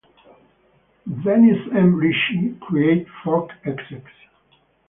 [1.23, 1.93] Dennis M.
[1.93, 4.01] Ritchie created fork-exec.